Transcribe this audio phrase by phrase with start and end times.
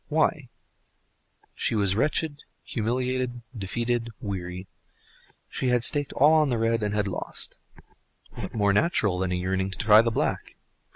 [0.07, 0.49] Why?
[1.53, 4.65] She was wretched, humiliated, defeated, weary;
[5.47, 9.69] she had staked all on the red, and had lost—what more natural than a yearning
[9.69, 10.55] to try the black?